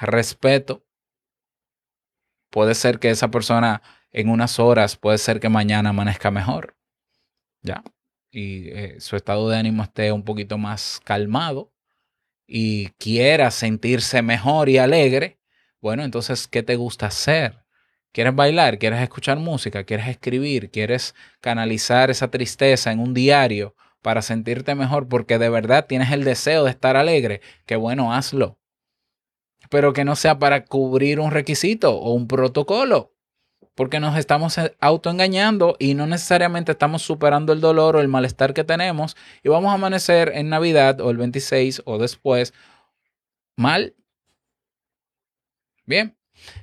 Respeto. 0.00 0.84
Puede 2.50 2.74
ser 2.74 2.98
que 2.98 3.10
esa 3.10 3.30
persona 3.30 3.82
en 4.10 4.28
unas 4.28 4.58
horas, 4.58 4.96
puede 4.96 5.18
ser 5.18 5.40
que 5.40 5.48
mañana 5.48 5.90
amanezca 5.90 6.30
mejor. 6.30 6.76
Ya. 7.62 7.82
Y 8.30 8.68
eh, 8.68 9.00
su 9.00 9.16
estado 9.16 9.48
de 9.48 9.56
ánimo 9.56 9.82
esté 9.82 10.12
un 10.12 10.24
poquito 10.24 10.58
más 10.58 11.00
calmado 11.04 11.72
y 12.46 12.88
quiera 12.98 13.50
sentirse 13.50 14.20
mejor 14.22 14.68
y 14.68 14.78
alegre. 14.78 15.38
Bueno, 15.80 16.04
entonces, 16.04 16.46
¿qué 16.46 16.62
te 16.62 16.76
gusta 16.76 17.06
hacer? 17.06 17.64
¿Quieres 18.12 18.34
bailar? 18.34 18.78
¿Quieres 18.78 19.00
escuchar 19.00 19.38
música? 19.38 19.84
¿Quieres 19.84 20.08
escribir? 20.08 20.70
¿Quieres 20.70 21.14
canalizar 21.40 22.10
esa 22.10 22.30
tristeza 22.30 22.92
en 22.92 23.00
un 23.00 23.14
diario 23.14 23.74
para 24.02 24.20
sentirte 24.20 24.74
mejor 24.74 25.08
porque 25.08 25.38
de 25.38 25.48
verdad 25.48 25.86
tienes 25.86 26.12
el 26.12 26.22
deseo 26.24 26.64
de 26.64 26.70
estar 26.70 26.96
alegre? 26.96 27.40
Que 27.64 27.76
bueno, 27.76 28.12
hazlo. 28.12 28.58
Pero 29.70 29.94
que 29.94 30.04
no 30.04 30.14
sea 30.14 30.38
para 30.38 30.66
cubrir 30.66 31.20
un 31.20 31.30
requisito 31.30 31.96
o 31.98 32.12
un 32.12 32.28
protocolo. 32.28 33.14
Porque 33.74 34.00
nos 34.00 34.18
estamos 34.18 34.60
autoengañando 34.80 35.76
y 35.78 35.94
no 35.94 36.06
necesariamente 36.06 36.72
estamos 36.72 37.00
superando 37.00 37.54
el 37.54 37.62
dolor 37.62 37.96
o 37.96 38.00
el 38.00 38.08
malestar 38.08 38.52
que 38.52 38.64
tenemos 38.64 39.16
y 39.42 39.48
vamos 39.48 39.70
a 39.70 39.74
amanecer 39.74 40.32
en 40.34 40.50
Navidad 40.50 41.00
o 41.00 41.10
el 41.10 41.16
26 41.16 41.80
o 41.86 41.96
después 41.96 42.52
mal. 43.56 43.94
Bien, 45.86 46.16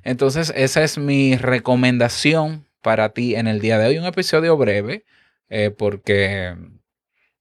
entonces, 0.03 0.53
esa 0.55 0.83
es 0.83 0.97
mi 0.97 1.35
recomendación 1.35 2.65
para 2.81 3.09
ti 3.09 3.35
en 3.35 3.47
el 3.47 3.59
día 3.59 3.77
de 3.77 3.87
hoy. 3.87 3.97
Un 3.97 4.05
episodio 4.05 4.57
breve, 4.57 5.05
eh, 5.49 5.71
porque 5.71 6.55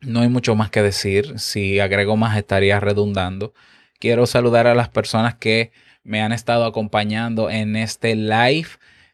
no 0.00 0.20
hay 0.20 0.28
mucho 0.28 0.54
más 0.54 0.70
que 0.70 0.82
decir. 0.82 1.38
Si 1.38 1.80
agrego 1.80 2.16
más, 2.16 2.36
estaría 2.36 2.80
redundando. 2.80 3.54
Quiero 3.98 4.26
saludar 4.26 4.66
a 4.66 4.74
las 4.74 4.88
personas 4.88 5.34
que 5.34 5.72
me 6.04 6.22
han 6.22 6.32
estado 6.32 6.64
acompañando 6.64 7.50
en 7.50 7.76
este 7.76 8.14
live. 8.14 8.68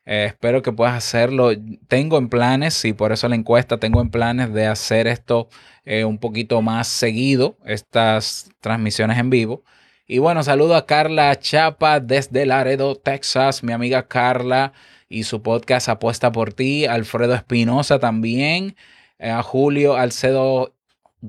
Eh, 0.06 0.26
espero 0.26 0.62
que 0.62 0.72
puedas 0.72 0.94
hacerlo. 0.94 1.50
Tengo 1.88 2.18
en 2.18 2.28
planes, 2.28 2.84
y 2.84 2.92
por 2.92 3.12
eso 3.12 3.28
la 3.28 3.36
encuesta, 3.36 3.78
tengo 3.78 4.00
en 4.00 4.10
planes 4.10 4.52
de 4.52 4.66
hacer 4.66 5.06
esto 5.06 5.48
eh, 5.84 6.04
un 6.04 6.18
poquito 6.18 6.62
más 6.62 6.88
seguido, 6.88 7.58
estas 7.64 8.50
transmisiones 8.60 9.18
en 9.18 9.30
vivo. 9.30 9.64
Y 10.06 10.18
bueno, 10.18 10.42
saludo 10.42 10.76
a 10.76 10.84
Carla 10.84 11.34
Chapa 11.38 11.98
desde 11.98 12.44
Laredo, 12.44 12.94
Texas, 12.94 13.62
mi 13.62 13.72
amiga 13.72 14.06
Carla 14.06 14.74
y 15.08 15.24
su 15.24 15.42
podcast 15.42 15.88
Apuesta 15.88 16.30
por 16.30 16.52
ti, 16.52 16.84
Alfredo 16.84 17.34
Espinosa 17.34 17.98
también, 17.98 18.76
eh, 19.18 19.30
a 19.30 19.42
Julio 19.42 19.96
Alcedo 19.96 20.74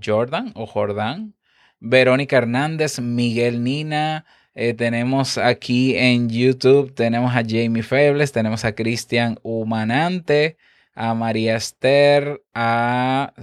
Jordan 0.03 0.51
o 0.55 0.65
Jordán, 0.67 1.35
Verónica 1.79 2.35
Hernández, 2.35 2.99
Miguel 2.99 3.63
Nina, 3.63 4.25
eh, 4.55 4.73
tenemos 4.73 5.37
aquí 5.37 5.95
en 5.95 6.29
YouTube, 6.29 6.93
tenemos 6.93 7.31
a 7.33 7.43
Jamie 7.47 7.81
Febles, 7.81 8.33
tenemos 8.33 8.65
a 8.65 8.75
Cristian 8.75 9.39
Humanante, 9.41 10.57
a 10.93 11.13
María 11.13 11.55
Esther, 11.55 12.43
a... 12.53 13.33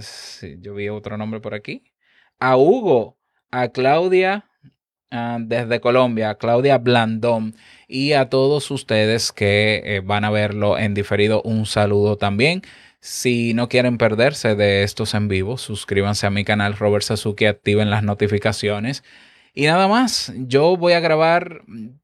yo 0.59 0.75
vi 0.75 0.89
otro 0.89 1.17
nombre 1.17 1.39
por 1.39 1.55
aquí, 1.55 1.91
a 2.39 2.55
Hugo, 2.55 3.17
a 3.49 3.69
Claudia 3.69 4.45
Ah, 5.15 5.37
desde 5.39 5.79
Colombia, 5.79 6.33
Claudia 6.39 6.79
Blandón, 6.79 7.55
y 7.87 8.13
a 8.13 8.29
todos 8.29 8.71
ustedes 8.71 9.31
que 9.31 9.83
eh, 9.85 9.99
van 10.03 10.25
a 10.25 10.31
verlo 10.31 10.75
en 10.79 10.95
diferido, 10.95 11.43
un 11.43 11.67
saludo 11.67 12.17
también. 12.17 12.63
Si 12.99 13.53
no 13.53 13.69
quieren 13.69 13.99
perderse 13.99 14.55
de 14.55 14.81
estos 14.81 15.13
en 15.13 15.27
vivo, 15.27 15.59
suscríbanse 15.59 16.25
a 16.25 16.31
mi 16.31 16.43
canal 16.43 16.75
Robert 16.75 17.03
Sasuke, 17.03 17.47
activen 17.47 17.91
las 17.91 18.01
notificaciones. 18.01 19.03
Y 19.53 19.67
nada 19.67 19.87
más, 19.87 20.33
yo 20.35 20.77
voy 20.77 20.93
a 20.93 20.99
grabar 20.99 21.61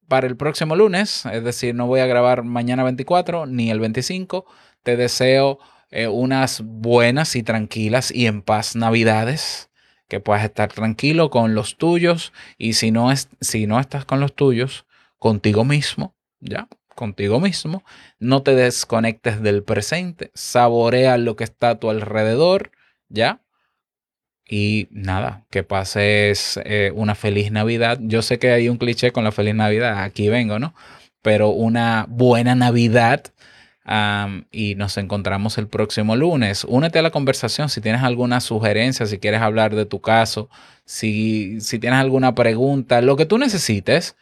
para 0.08 0.28
el 0.28 0.38
próximo 0.38 0.76
lunes, 0.76 1.26
es 1.26 1.44
decir, 1.44 1.74
no 1.74 1.88
voy 1.88 2.02
a 2.02 2.06
grabar 2.06 2.44
mañana 2.44 2.84
24 2.84 3.48
ni 3.48 3.72
el 3.72 3.80
25. 3.80 4.46
Te 4.84 4.98
deseo 4.98 5.58
eh, 5.90 6.08
unas 6.08 6.62
buenas 6.64 7.36
y 7.36 7.42
tranquilas 7.42 8.12
y 8.12 8.28
en 8.28 8.44
paz 8.44 8.76
navidades 8.76 9.69
que 10.10 10.20
puedas 10.20 10.44
estar 10.44 10.74
tranquilo 10.74 11.30
con 11.30 11.56
los 11.56 11.78
tuyos 11.78 12.34
y 12.58 12.74
si 12.74 12.92
no, 12.92 13.12
es, 13.12 13.30
si 13.40 13.68
no 13.68 13.80
estás 13.80 14.04
con 14.04 14.20
los 14.20 14.36
tuyos, 14.36 14.86
contigo 15.20 15.64
mismo, 15.64 16.16
¿ya? 16.42 16.68
Contigo 16.96 17.40
mismo, 17.40 17.84
no 18.18 18.42
te 18.42 18.56
desconectes 18.56 19.42
del 19.42 19.64
presente, 19.64 20.32
saborea 20.34 21.18
lo 21.18 21.38
que 21.38 21.46
está 21.46 21.70
a 21.70 21.80
tu 21.80 21.90
alrededor, 21.90 22.72
¿ya? 23.08 23.42
Y 24.50 24.88
nada, 24.92 25.46
que 25.52 25.64
pases 25.64 26.60
eh, 26.66 26.92
una 26.96 27.14
feliz 27.14 27.52
Navidad. 27.52 28.00
Yo 28.02 28.24
sé 28.24 28.40
que 28.40 28.52
hay 28.52 28.68
un 28.68 28.78
cliché 28.78 29.12
con 29.12 29.24
la 29.24 29.32
feliz 29.32 29.54
Navidad, 29.54 30.04
aquí 30.04 30.28
vengo, 30.28 30.58
¿no? 30.58 30.74
Pero 31.22 31.50
una 31.50 32.08
buena 32.10 32.56
Navidad 32.56 33.26
y 34.52 34.76
nos 34.76 34.98
encontramos 34.98 35.58
el 35.58 35.68
próximo 35.68 36.16
lunes. 36.16 36.64
Únete 36.66 37.00
a 37.00 37.02
la 37.02 37.12
conversación 37.12 37.70
si 37.70 37.82
tienes 37.82 38.04
alguna 38.04 38.40
sugerencia, 38.40 39.06
si 39.06 39.18
quieres 39.18 39.42
hablar 39.42 39.76
de 39.76 39.86
tu 39.86 40.00
caso, 40.00 40.50
si, 40.86 41.60
si 41.62 41.80
tienes 41.80 42.00
alguna 42.00 42.36
pregunta, 42.36 43.02
lo 43.02 43.16
que 43.16 43.26
tú 43.26 43.38
necesites 43.38 44.16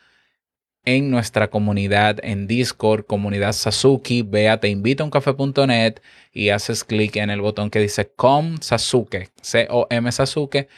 en 0.85 1.11
nuestra 1.11 1.49
comunidad 1.49 2.17
en 2.23 2.47
Discord, 2.47 3.05
comunidad 3.05 3.51
Sasuke. 3.51 4.23
Ve 4.25 4.47
a 4.47 4.61
teinvitouncafe.net 4.61 5.95
y 6.31 6.49
haces 6.49 6.85
clic 6.85 7.17
en 7.17 7.29
el 7.29 7.41
botón 7.41 7.69
que 7.69 7.79
dice 7.79 8.09
Com 8.15 8.57
Sasuke, 8.61 9.31
C-O-M 9.41 10.11
Sasuke. 10.13 10.69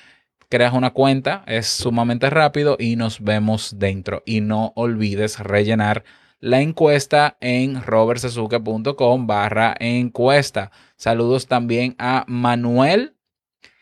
Creas 0.50 0.74
una 0.74 0.90
cuenta, 0.90 1.44
es 1.46 1.68
sumamente 1.68 2.28
rápido 2.32 2.76
y 2.80 2.96
nos 2.96 3.24
vemos 3.24 3.78
dentro. 3.78 4.24
Y 4.26 4.42
no 4.42 4.74
olvides 4.76 5.38
rellenar 5.40 6.04
la 6.40 6.62
encuesta 6.62 7.38
en 7.42 7.82
robertsazuke.com 7.82 9.28
barra 9.28 9.76
encuesta. 9.80 10.72
Saludos 10.96 11.48
también 11.48 11.96
a 12.00 12.26
Manuel 12.28 13.16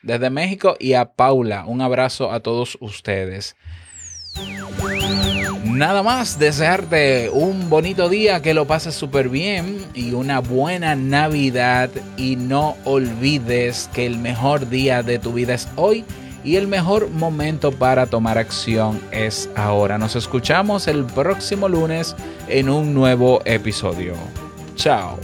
desde 0.02 0.30
México 0.30 0.76
y 0.80 0.94
a 0.94 1.14
Paula. 1.14 1.66
Un 1.66 1.82
abrazo 1.82 2.32
a 2.32 2.40
todos 2.40 2.78
ustedes. 2.82 3.56
Nada 5.64 6.02
más, 6.02 6.40
desearte 6.40 7.30
un 7.30 7.70
bonito 7.70 8.10
día, 8.10 8.42
que 8.42 8.54
lo 8.54 8.66
pases 8.66 8.96
súper 8.96 9.30
bien 9.30 9.86
y 9.94 10.14
una 10.14 10.40
buena 10.40 10.96
Navidad. 10.96 11.90
Y 12.16 12.36
no 12.36 12.76
olvides 12.86 13.90
que 13.94 14.06
el 14.06 14.18
mejor 14.18 14.70
día 14.70 15.04
de 15.04 15.20
tu 15.20 15.34
vida 15.34 15.54
es 15.54 15.68
hoy 15.76 16.06
y 16.44 16.56
el 16.56 16.68
mejor 16.68 17.10
momento 17.10 17.72
para 17.72 18.06
tomar 18.06 18.38
acción 18.38 19.00
es 19.12 19.50
ahora. 19.56 19.98
Nos 19.98 20.16
escuchamos 20.16 20.88
el 20.88 21.06
próximo 21.06 21.68
lunes 21.68 22.16
en 22.48 22.70
un 22.70 22.94
nuevo 22.94 23.42
episodio. 23.46 24.14
Chao. 24.76 25.18